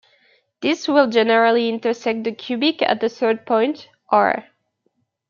[0.61, 4.47] This will generally intersect the cubic at a third point, "R".